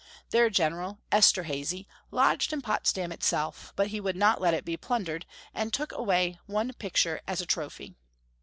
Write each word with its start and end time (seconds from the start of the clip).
Their 0.31 0.49
General, 0.49 0.97
Esterhazy, 1.11 1.87
lodged 2.09 2.51
in 2.53 2.63
Potsdam 2.63 3.11
itself, 3.11 3.71
but 3.75 3.89
he 3.89 3.99
would 3.99 4.15
not 4.15 4.41
let 4.41 4.55
it 4.55 4.65
be 4.65 4.75
plundered, 4.75 5.27
and 5.53 5.65
only 5.67 5.71
took 5.73 5.91
away 5.91 6.39
one 6.47 6.73
picture 6.73 7.21
as 7.27 7.39
a 7.39 7.45
trophy. 7.45 7.93